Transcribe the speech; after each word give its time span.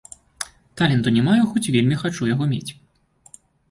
Таленту 0.81 1.13
не 1.19 1.25
маю, 1.29 1.37
хоць 1.53 1.71
вельмі 1.79 2.01
хачу 2.03 2.33
яго 2.35 2.53
мець. 2.53 2.67